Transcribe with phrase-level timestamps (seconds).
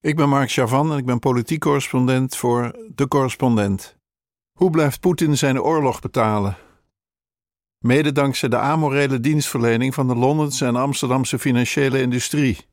[0.00, 3.96] Ik ben Mark Chavan en ik ben politiek correspondent voor De Correspondent.
[4.58, 6.56] Hoe blijft Poetin zijn oorlog betalen?
[7.78, 12.66] Mede dankzij de amorele dienstverlening van de Londense en Amsterdamse financiële industrie.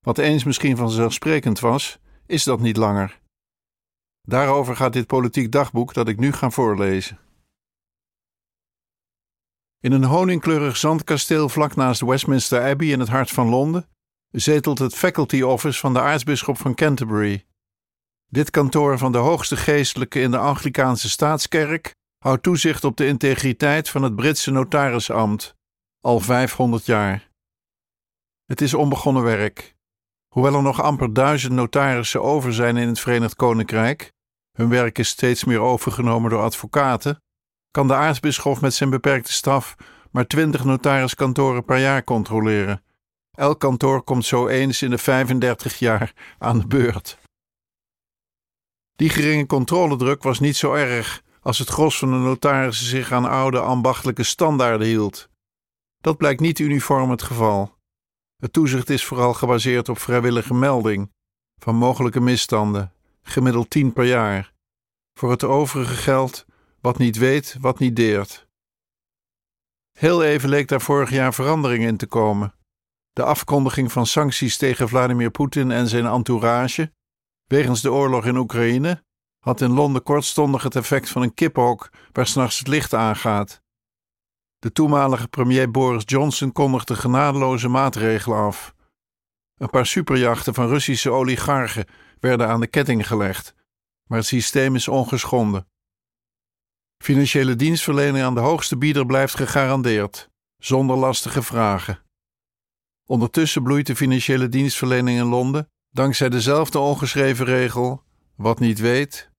[0.00, 3.20] Wat eens misschien vanzelfsprekend was, is dat niet langer.
[4.22, 7.18] Daarover gaat dit politiek dagboek dat ik nu ga voorlezen.
[9.80, 13.88] In een honingkleurig zandkasteel vlak naast Westminster Abbey in het hart van Londen
[14.34, 17.44] zetelt het Faculty Office van de aartsbisschop van Canterbury.
[18.26, 23.88] Dit kantoor van de hoogste geestelijke in de Anglikaanse staatskerk houdt toezicht op de integriteit
[23.88, 25.54] van het Britse notarisambt,
[26.00, 27.30] al 500 jaar.
[28.46, 29.74] Het is onbegonnen werk.
[30.28, 34.12] Hoewel er nog amper duizend notarissen over zijn in het Verenigd Koninkrijk,
[34.52, 37.22] hun werk is steeds meer overgenomen door advocaten,
[37.70, 39.76] kan de aartsbisschop met zijn beperkte staf
[40.10, 42.82] maar twintig notariskantoren per jaar controleren.
[43.34, 47.18] Elk kantoor komt zo eens in de 35 jaar aan de beurt.
[48.96, 53.24] Die geringe controledruk was niet zo erg als het gros van de notarissen zich aan
[53.24, 55.28] oude ambachtelijke standaarden hield.
[56.00, 57.76] Dat blijkt niet uniform het geval.
[58.36, 61.12] Het toezicht is vooral gebaseerd op vrijwillige melding
[61.62, 64.52] van mogelijke misstanden, gemiddeld tien per jaar.
[65.18, 66.46] Voor het overige geld
[66.80, 68.46] wat niet weet, wat niet deert.
[69.98, 72.54] Heel even leek daar vorig jaar verandering in te komen.
[73.14, 76.92] De afkondiging van sancties tegen Vladimir Poetin en zijn entourage,
[77.46, 79.04] wegens de oorlog in Oekraïne,
[79.38, 83.62] had in Londen kortstondig het effect van een kippenhok waar s'nachts het licht aangaat.
[84.58, 88.74] De toenmalige premier Boris Johnson kondigde genadeloze maatregelen af.
[89.54, 91.86] Een paar superjachten van Russische oligarchen
[92.20, 93.54] werden aan de ketting gelegd,
[94.06, 95.68] maar het systeem is ongeschonden.
[97.02, 102.02] Financiële dienstverlening aan de hoogste bieder blijft gegarandeerd, zonder lastige vragen.
[103.06, 108.02] Ondertussen bloeit de financiële dienstverlening in Londen dankzij dezelfde ongeschreven regel:
[108.36, 109.30] wat niet weet.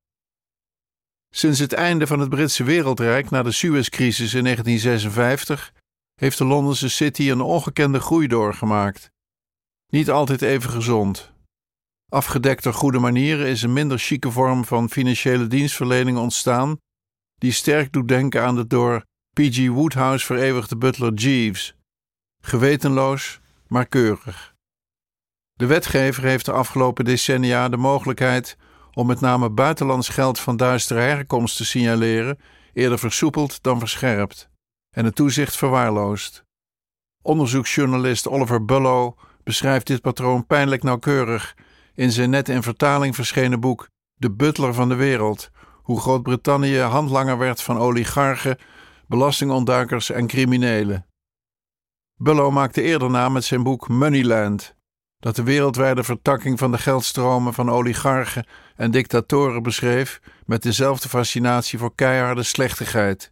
[1.29, 5.73] Sinds het einde van het Britse wereldrijk na de Suezcrisis in 1956
[6.15, 9.09] heeft de Londense City een ongekende groei doorgemaakt.
[9.87, 11.33] Niet altijd even gezond.
[12.11, 16.77] Afgedekt door goede manieren is een minder chique vorm van financiële dienstverlening ontstaan,
[17.35, 19.67] die sterk doet denken aan de door P.G.
[19.67, 21.75] Woodhouse vereeuwigde butler Jeeves.
[22.41, 24.55] Gewetenloos, maar keurig.
[25.53, 28.57] De wetgever heeft de afgelopen decennia de mogelijkheid
[28.93, 32.39] om met name buitenlands geld van duistere herkomst te signaleren,
[32.73, 34.49] eerder versoepeld dan verscherpt,
[34.89, 36.43] en het toezicht verwaarloosd.
[37.21, 41.55] Onderzoeksjournalist Oliver Bullow beschrijft dit patroon pijnlijk nauwkeurig
[41.93, 45.49] in zijn net in vertaling verschenen boek De Butler van de Wereld,
[45.81, 48.57] hoe Groot-Brittannië handlanger werd van oligarchen,
[49.07, 51.05] belastingontduikers en criminelen.
[52.17, 54.75] Bullo maakte eerder na met zijn boek Moneyland,
[55.19, 58.45] dat de wereldwijde vertakking van de geldstromen van oligarchen
[58.75, 63.31] en dictatoren beschreef met dezelfde fascinatie voor keiharde slechtigheid.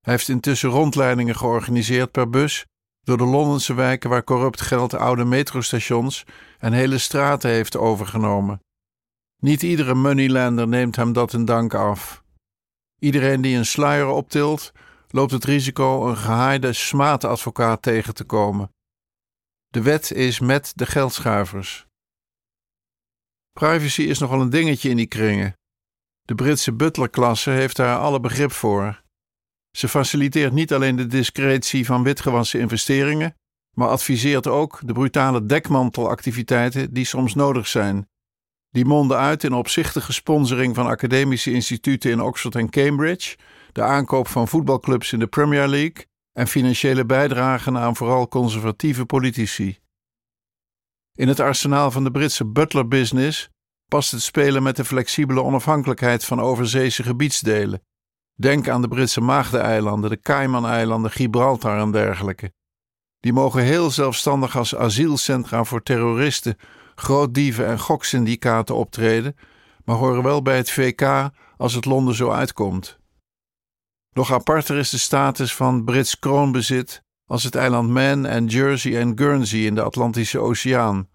[0.00, 2.66] Hij heeft intussen rondleidingen georganiseerd per bus
[3.02, 6.24] door de Londense wijken waar corrupt geld oude metrostations
[6.58, 8.60] en hele straten heeft overgenomen.
[9.40, 12.22] Niet iedere moneylender neemt hem dat in dank af.
[12.98, 14.72] Iedereen die een sluier optilt,
[15.14, 18.72] loopt het risico een gehaaide smaadadvocaat tegen te komen.
[19.68, 21.86] De wet is met de geldschuivers.
[23.52, 25.56] Privacy is nogal een dingetje in die kringen.
[26.22, 29.02] De Britse butlerklasse heeft daar alle begrip voor.
[29.76, 33.34] Ze faciliteert niet alleen de discretie van witgewassen investeringen,
[33.76, 38.08] maar adviseert ook de brutale dekmantelactiviteiten die soms nodig zijn.
[38.70, 43.36] Die monden uit in opzichtige sponsoring van academische instituten in Oxford en Cambridge
[43.74, 49.78] de aankoop van voetbalclubs in de Premier League en financiële bijdragen aan vooral conservatieve politici.
[51.14, 53.50] In het arsenaal van de Britse butler-business
[53.88, 57.82] past het spelen met de flexibele onafhankelijkheid van overzeese gebiedsdelen.
[58.34, 62.52] Denk aan de Britse Maagdeneilanden, de Cayman-eilanden, Gibraltar en dergelijke.
[63.20, 66.56] Die mogen heel zelfstandig als asielcentra voor terroristen,
[66.94, 69.36] grootdieven en goksyndicaten optreden,
[69.84, 73.02] maar horen wel bij het VK als het Londen zo uitkomt.
[74.14, 79.18] Nog aparter is de status van Brits kroonbezit als het eiland Man en Jersey en
[79.18, 81.08] Guernsey in de Atlantische Oceaan.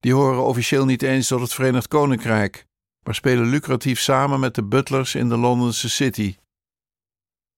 [0.00, 2.66] Die horen officieel niet eens tot het Verenigd Koninkrijk,
[3.02, 6.36] maar spelen lucratief samen met de butlers in de Londense City.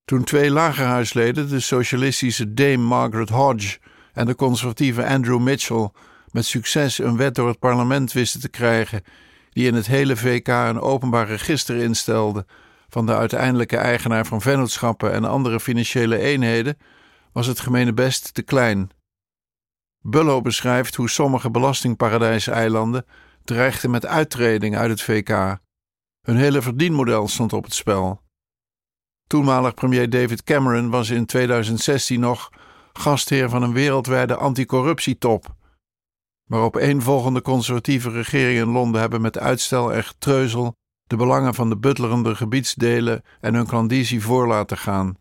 [0.04, 3.78] Toen twee lagerhuisleden, de socialistische Dame Margaret Hodge
[4.12, 5.90] en de conservatieve Andrew Mitchell,
[6.30, 9.02] met succes een wet door het parlement wisten te krijgen
[9.50, 12.46] die in het hele VK een openbaar register instelde
[12.96, 16.78] van de uiteindelijke eigenaar van vennootschappen en andere financiële eenheden,
[17.32, 18.90] was het gemene best te klein.
[20.02, 23.06] Bullo beschrijft hoe sommige belastingparadijseilanden
[23.44, 25.58] dreigden met uittreding uit het VK.
[26.22, 28.22] Hun hele verdienmodel stond op het spel.
[29.26, 32.50] Toenmalig premier David Cameron was in 2016 nog
[32.92, 35.54] gastheer van een wereldwijde anticorruptietop.
[36.44, 40.76] Maar op volgende conservatieve regeringen in Londen hebben met uitstel en getreuzel
[41.06, 45.16] de belangen van de butlerende gebiedsdelen en hun klandizie voor laten gaan.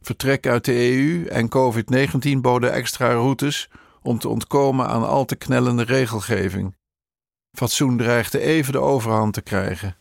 [0.00, 3.70] Vertrek uit de EU en COVID-19 boden extra routes
[4.02, 6.76] om te ontkomen aan al te knellende regelgeving.
[7.52, 9.96] Fatsoen dreigde even de overhand te krijgen.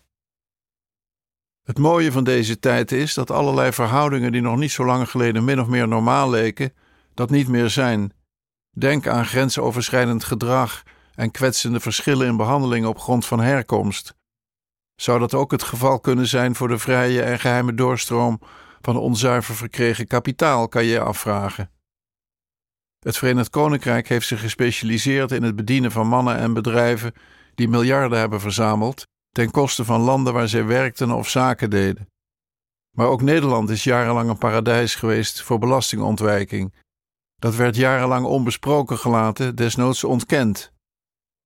[1.64, 5.44] Het mooie van deze tijd is dat allerlei verhoudingen die nog niet zo lang geleden
[5.44, 6.74] min of meer normaal leken,
[7.14, 8.14] dat niet meer zijn.
[8.72, 10.84] Denk aan grensoverschrijdend gedrag
[11.16, 14.16] en kwetsende verschillen in behandeling op grond van herkomst.
[15.06, 18.40] Zou dat ook het geval kunnen zijn voor de vrije en geheime doorstroom
[18.82, 21.72] van onzuiver verkregen kapitaal, kan je je afvragen.
[23.00, 27.14] Het Verenigd Koninkrijk heeft zich gespecialiseerd in het bedienen van mannen en bedrijven
[27.56, 32.10] die miljarden hebben verzameld ten koste van landen waar zij werkten of zaken deden.
[32.98, 36.74] Maar ook Nederland is jarenlang een paradijs geweest voor belastingontwijking.
[37.36, 40.74] Dat werd jarenlang onbesproken gelaten, desnoods ontkend.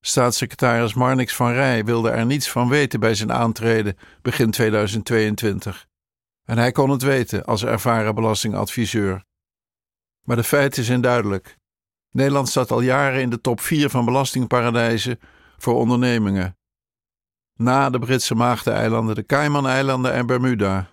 [0.02, 5.88] Staatssecretaris Marnix van Rij wilde er niets van weten bij zijn aantreden begin 2022.
[6.46, 9.24] En hij kon het weten als ervaren belastingadviseur.
[10.26, 11.58] Maar de feiten zijn duidelijk.
[12.12, 15.20] Nederland staat al jaren in de top 4 van belastingparadijzen
[15.58, 16.58] voor ondernemingen.
[17.56, 20.90] Na de Britse Maagdeneilanden, de Cayman-eilanden en Bermuda.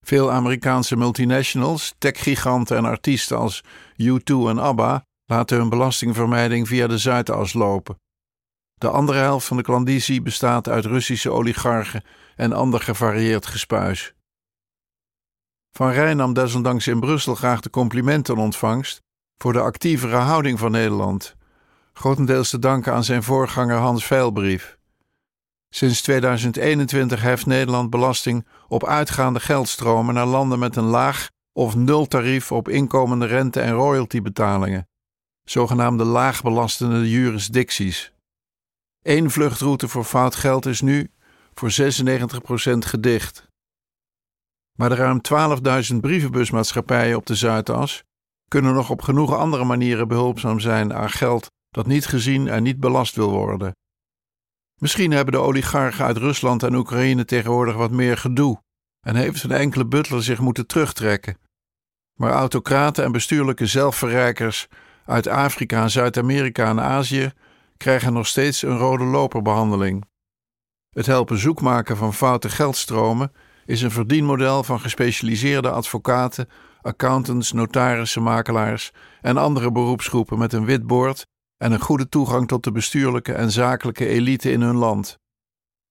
[0.00, 3.64] Veel Amerikaanse multinationals, techgiganten en artiesten als
[4.02, 7.98] U2 en ABBA laten hun belastingvermijding via de Zuidas lopen.
[8.84, 12.04] De andere helft van de klandizie bestaat uit Russische oligarchen
[12.36, 14.14] en ander gevarieerd gespuis.
[15.72, 19.02] Van Rijn nam desondanks in Brussel graag de complimenten ontvangst
[19.36, 21.36] voor de actievere houding van Nederland,
[21.92, 24.78] grotendeels te danken aan zijn voorganger Hans Veilbrief.
[25.70, 32.06] Sinds 2021 heft Nederland belasting op uitgaande geldstromen naar landen met een laag of nul
[32.06, 34.88] tarief op inkomende rente- en royaltybetalingen,
[35.44, 38.13] zogenaamde laagbelastende jurisdicties.
[39.04, 41.10] Eén vluchtroute voor fout geld is nu
[41.54, 43.48] voor 96% gedicht.
[44.78, 45.20] Maar de ruim
[45.92, 48.02] 12.000 brievenbusmaatschappijen op de Zuidas
[48.48, 52.80] kunnen nog op genoeg andere manieren behulpzaam zijn aan geld dat niet gezien en niet
[52.80, 53.72] belast wil worden.
[54.80, 58.62] Misschien hebben de oligarchen uit Rusland en Oekraïne tegenwoordig wat meer gedoe
[59.00, 61.38] en heeft een enkele butler zich moeten terugtrekken.
[62.14, 64.68] Maar autocraten en bestuurlijke zelfverrijkers
[65.04, 67.32] uit Afrika, Zuid-Amerika en Azië
[67.84, 70.04] krijgen nog steeds een rode loperbehandeling.
[70.90, 73.32] Het helpen zoekmaken van foute geldstromen
[73.66, 76.48] is een verdienmodel van gespecialiseerde advocaten,
[76.82, 81.26] accountants, notarissen, makelaars en andere beroepsgroepen met een wit boord
[81.56, 85.18] en een goede toegang tot de bestuurlijke en zakelijke elite in hun land.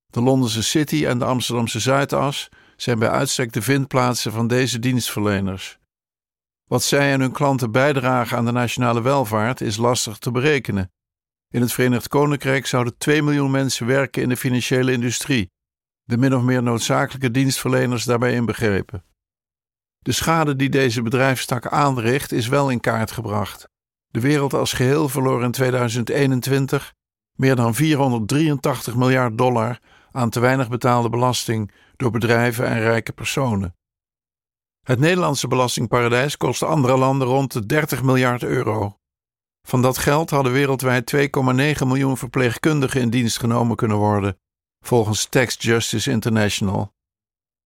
[0.05, 5.77] De Londense City en de Amsterdamse Zuidas zijn bij uitstek de vindplaatsen van deze dienstverleners.
[6.63, 10.92] Wat zij en hun klanten bijdragen aan de nationale welvaart is lastig te berekenen.
[11.53, 15.51] In het Verenigd Koninkrijk zouden 2 miljoen mensen werken in de financiële industrie,
[16.03, 19.03] de min of meer noodzakelijke dienstverleners daarbij inbegrepen.
[19.99, 23.69] De schade die deze bedrijfstak aanricht is wel in kaart gebracht.
[24.07, 26.93] De wereld als geheel verloor in 2021
[27.35, 29.79] meer dan 483 miljard dollar
[30.11, 33.75] aan te weinig betaalde belasting door bedrijven en rijke personen.
[34.81, 38.97] Het Nederlandse belastingparadijs kostte andere landen rond de 30 miljard euro.
[39.67, 44.39] Van dat geld hadden wereldwijd 2,9 miljoen verpleegkundigen in dienst genomen kunnen worden,
[44.79, 46.93] volgens Tax Justice International.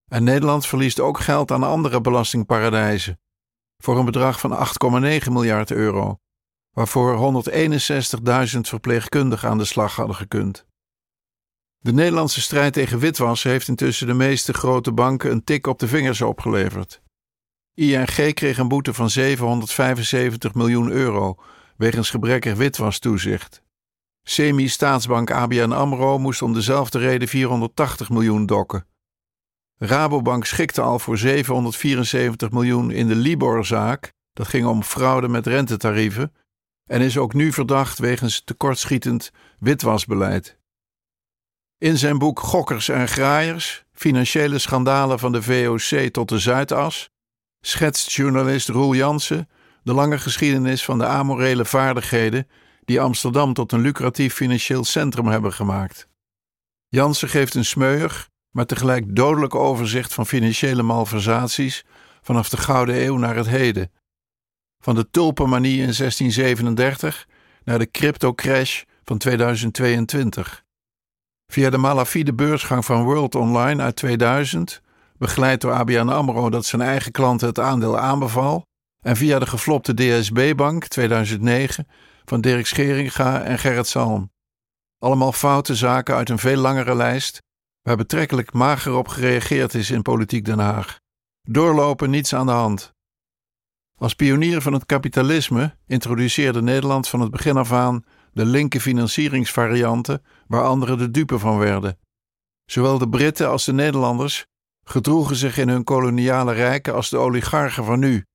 [0.08, 3.20] En Nederland verliest ook geld aan andere belastingparadijzen,
[3.78, 4.68] voor een bedrag van
[5.24, 6.20] 8,9 miljard euro,
[6.72, 7.44] waarvoor
[8.54, 10.66] 161.000 verpleegkundigen aan de slag hadden gekund.
[11.78, 15.88] De Nederlandse strijd tegen witwassen heeft intussen de meeste grote banken een tik op de
[15.88, 17.02] vingers opgeleverd.
[17.74, 21.38] ING kreeg een boete van 775 miljoen euro
[21.78, 23.62] wegens gebrekkig witwastoezicht.
[24.24, 28.86] Semi-staatsbank ABN AMRO moest om dezelfde reden 480 miljoen dokken.
[29.78, 36.34] Rabobank schikte al voor 774 miljoen in de Libor-zaak, dat ging om fraude met rentetarieven,
[36.86, 40.58] en is ook nu verdacht wegens tekortschietend witwasbeleid.
[41.78, 47.10] In zijn boek Gokkers en Graaiers, financiële schandalen van de VOC tot de Zuidas,
[47.62, 49.50] schetst journalist Roel Jansen
[49.88, 52.48] de lange geschiedenis van de amorele vaardigheden
[52.86, 56.08] die Amsterdam tot een lucratief financieel centrum hebben gemaakt.
[56.88, 61.86] Jansen geeft een smeuig, maar tegelijk dodelijk overzicht van financiële malversaties
[62.22, 63.92] vanaf de Gouden Eeuw naar het heden.
[64.84, 67.28] Van de tulpenmanie in 1637
[67.64, 70.64] naar de crypto-crash van 2022.
[71.52, 74.82] Via de malafide beursgang van World Online uit 2000,
[75.18, 78.67] begeleid door ABN AMRO dat zijn eigen klanten het aandeel aanbeval,
[79.08, 81.88] en via de geflopte DSB-bank 2009
[82.26, 84.32] van Dirk Scheringa en Gerrit Salm.
[85.00, 87.42] Allemaal foute zaken uit een veel langere lijst,
[87.82, 91.00] waar betrekkelijk mager op gereageerd is in politiek Den Haag.
[91.42, 92.94] Doorlopen, niets aan de hand.
[93.96, 100.24] Als pionier van het kapitalisme introduceerde Nederland van het begin af aan de linker financieringsvarianten
[100.48, 102.00] waar anderen de dupe van werden.
[102.66, 104.46] Zowel de Britten als de Nederlanders
[104.84, 108.26] gedroegen zich in hun koloniale rijken als de oligarchen van nu,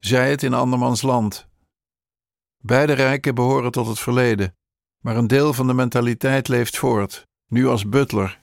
[0.00, 1.48] zij het in andermans land.
[2.58, 4.56] Beide rijken behoren tot het verleden,
[4.98, 8.40] maar een deel van de mentaliteit leeft voort, nu als butler.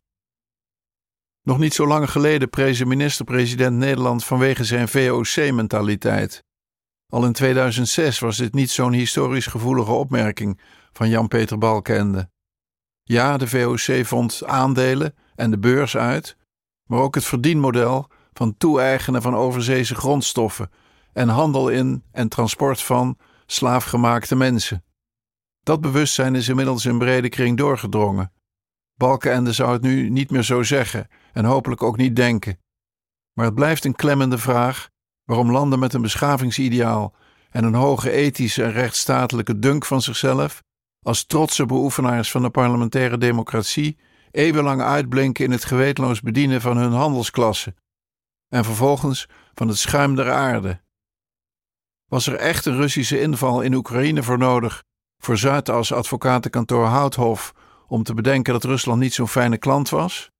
[1.41, 6.43] Nog niet zo lang geleden prees minister-president Nederland vanwege zijn VOC-mentaliteit.
[7.07, 10.59] Al in 2006 was dit niet zo'n historisch gevoelige opmerking
[10.91, 12.29] van Jan-Peter Balkende.
[13.03, 16.37] Ja, de VOC vond aandelen en de beurs uit,
[16.89, 20.69] maar ook het verdienmodel van toe-eigenen van overzeese grondstoffen
[21.17, 24.83] en handel in en transport van slaafgemaakte mensen.
[25.63, 28.31] Dat bewustzijn is inmiddels in brede kring doorgedrongen.
[28.95, 32.59] Balkenende zou het nu niet meer zo zeggen en hopelijk ook niet denken.
[33.33, 34.89] Maar het blijft een klemmende vraag
[35.23, 37.15] waarom landen met een beschavingsideaal
[37.49, 40.63] en een hoge ethische en rechtsstatelijke dunk van zichzelf,
[41.01, 43.97] als trotse beoefenaars van de parlementaire democratie,
[44.31, 47.75] eeuwenlang uitblinken in het gewetenloos bedienen van hun handelsklasse
[48.49, 50.85] en vervolgens van het schuim der aarde.
[52.07, 54.83] Was er echt een Russische inval in Oekraïne voor nodig
[55.17, 57.53] voor Zuidas advocatenkantoor Houthof
[57.87, 60.31] om te bedenken dat Rusland niet zo'n fijne klant was?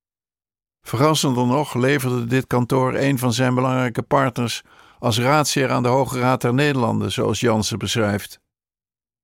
[0.82, 4.64] Verrassender nog leverde dit kantoor een van zijn belangrijke partners
[5.00, 8.40] als raadsheer aan de Hoge Raad der Nederlanden, zoals Jansen beschrijft.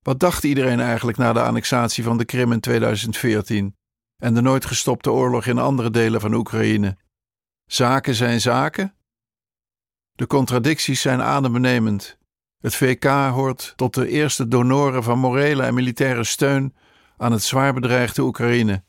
[0.01, 3.75] Wat dacht iedereen eigenlijk na de annexatie van de Krim in 2014
[4.17, 6.97] en de nooit gestopte oorlog in andere delen van Oekraïne?
[7.65, 8.95] Zaken zijn zaken?
[10.11, 12.17] De contradicties zijn adembenemend.
[12.63, 13.03] Het VK
[13.33, 16.75] hoort tot de eerste donoren van morele en militaire steun
[17.17, 18.83] aan het zwaar bedreigde Oekraïne.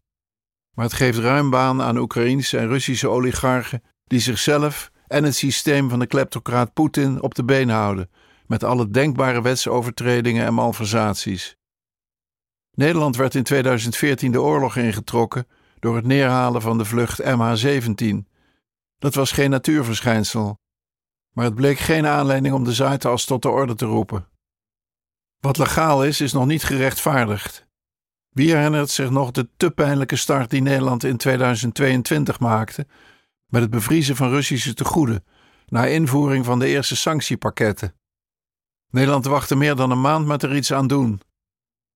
[0.75, 5.89] Maar het geeft ruim baan aan Oekraïnse en Russische oligarchen die zichzelf en het systeem
[5.89, 8.11] van de kleptocraat Poetin op de been houden,
[8.47, 11.57] met alle denkbare wetsovertredingen en malversaties.
[12.71, 15.47] Nederland werd in 2014 de oorlog ingetrokken
[15.79, 18.29] door het neerhalen van de vlucht MH17.
[18.99, 20.59] Dat was geen natuurverschijnsel,
[21.35, 24.29] maar het bleek geen aanleiding om de Zuidas tot de orde te roepen.
[25.41, 27.67] Wat legaal is, is nog niet gerechtvaardigd.
[28.29, 32.87] Wie herinnert zich nog de te pijnlijke start die Nederland in 2022 maakte
[33.47, 35.25] met het bevriezen van Russische tegoeden
[35.67, 37.95] na invoering van de eerste sanctiepakketten?
[38.91, 41.21] Nederland wachtte meer dan een maand met er iets aan doen.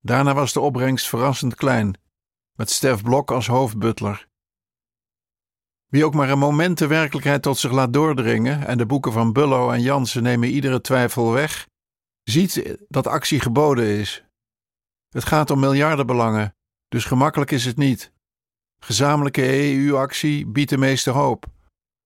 [0.00, 1.98] Daarna was de opbrengst verrassend klein,
[2.52, 4.28] met Stef Blok als hoofdbutler.
[5.88, 9.32] Wie ook maar een moment de werkelijkheid tot zich laat doordringen, en de boeken van
[9.32, 11.66] Bullo en Jansen nemen iedere twijfel weg,
[12.22, 14.24] ziet dat actie geboden is.
[15.08, 16.54] Het gaat om miljardenbelangen,
[16.88, 18.12] dus gemakkelijk is het niet.
[18.78, 21.46] Gezamenlijke EU-actie biedt de meeste hoop,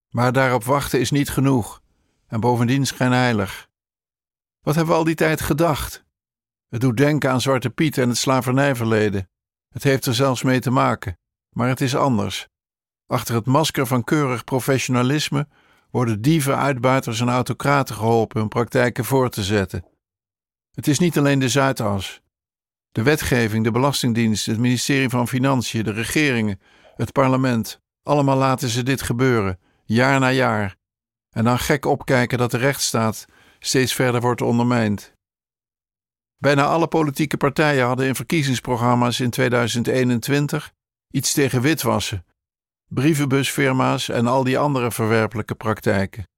[0.08, 1.82] maar daarop wachten is niet genoeg
[2.26, 3.68] en bovendien schijnheilig.
[4.60, 6.04] Wat hebben we al die tijd gedacht?
[6.68, 9.30] Het doet denken aan Zwarte Piet en het slavernijverleden.
[9.68, 12.48] Het heeft er zelfs mee te maken, maar het is anders.
[13.12, 15.48] Achter het masker van keurig professionalisme
[15.90, 19.84] worden dieven, uitbuiters en autocraten geholpen hun praktijken voor te zetten.
[20.74, 22.20] Het is niet alleen de Zuidas.
[22.92, 26.60] De wetgeving, de Belastingdienst, het ministerie van Financiën, de regeringen,
[26.96, 30.76] het parlement, allemaal laten ze dit gebeuren, jaar na jaar.
[31.30, 33.24] En dan gek opkijken dat de rechtsstaat
[33.58, 35.12] steeds verder wordt ondermijnd.
[36.38, 40.72] Bijna alle politieke partijen hadden in verkiezingsprogramma's in 2021
[41.10, 42.24] iets tegen witwassen
[42.94, 46.28] brievenbusfirma's en al die andere verwerpelijke praktijken.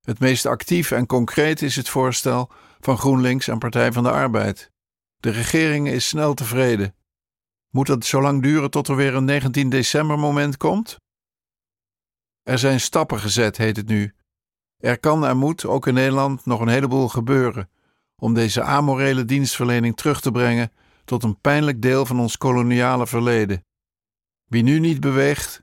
[0.00, 4.70] Het meest actief en concreet is het voorstel van GroenLinks en Partij van de Arbeid.
[5.16, 6.94] De regering is snel tevreden.
[7.70, 10.96] Moet het zo lang duren tot er weer een 19 december moment komt?
[12.42, 14.14] Er zijn stappen gezet, heet het nu.
[14.78, 17.70] Er kan en moet ook in Nederland nog een heleboel gebeuren
[18.16, 20.72] om deze amorele dienstverlening terug te brengen
[21.04, 23.64] tot een pijnlijk deel van ons koloniale verleden.
[24.44, 25.62] Wie nu niet beweegt,